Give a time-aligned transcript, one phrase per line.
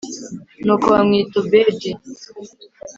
[0.65, 1.89] nuko bamwita obedi